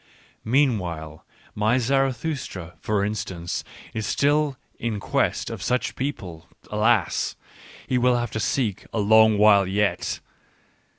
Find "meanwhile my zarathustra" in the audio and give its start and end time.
0.43-2.73